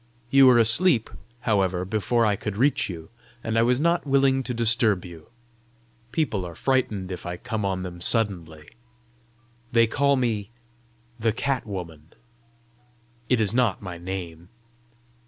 [0.31, 3.11] You were asleep, however, before I could reach you,
[3.43, 5.27] and I was not willing to disturb you.
[6.11, 8.67] People are frightened if I come on them suddenly.
[9.71, 10.49] They call me
[11.19, 12.13] the Cat woman.
[13.29, 14.49] It is not my name."